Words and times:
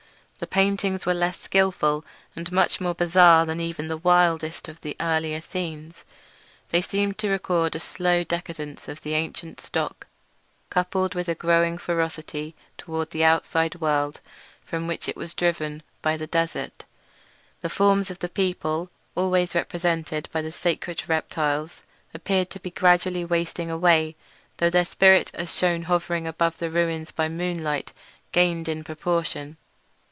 The 0.39 0.47
paintings 0.47 1.05
were 1.05 1.13
less 1.13 1.39
skilful, 1.39 2.03
and 2.35 2.51
much 2.51 2.81
more 2.81 2.95
bizarre 2.95 3.45
than 3.45 3.59
even 3.61 3.89
the 3.89 3.95
wildest 3.97 4.67
of 4.67 4.81
the 4.81 4.95
earlier 4.99 5.39
scenes. 5.39 6.03
They 6.71 6.81
seemed 6.81 7.19
to 7.19 7.29
record 7.29 7.75
a 7.75 7.79
slow 7.79 8.23
decadence 8.23 8.87
of 8.87 9.01
the 9.03 9.13
ancient 9.13 9.61
stock, 9.61 10.07
coupled 10.71 11.13
with 11.13 11.29
a 11.29 11.35
growing 11.35 11.77
ferocity 11.77 12.55
toward 12.79 13.11
the 13.11 13.23
outside 13.23 13.75
world 13.75 14.19
from 14.65 14.87
which 14.87 15.07
it 15.07 15.15
was 15.15 15.35
driven 15.35 15.83
by 16.01 16.17
the 16.17 16.25
desert. 16.25 16.85
The 17.61 17.69
forms 17.69 18.09
of 18.09 18.17
the 18.17 18.27
people—always 18.29 19.53
represented 19.53 20.27
by 20.31 20.41
the 20.41 20.51
sacred 20.51 21.03
reptiles—appeared 21.07 22.49
to 22.49 22.59
be 22.59 22.71
gradually 22.71 23.23
wasting 23.23 23.69
away, 23.69 24.15
though 24.57 24.71
their 24.71 24.85
spirit 24.85 25.29
as 25.35 25.53
shewn 25.55 25.83
hovering 25.83 26.25
about 26.25 26.57
the 26.57 26.71
ruins 26.71 27.11
by 27.11 27.29
moonlight 27.29 27.93
gained 28.31 28.67
in 28.67 28.83
proportion. 28.83 29.57